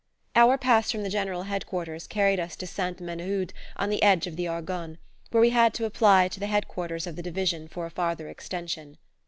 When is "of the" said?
4.25-4.47, 7.05-7.21